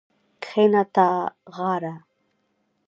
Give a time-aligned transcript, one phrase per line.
[0.43, 1.95] کښېنه تاغاره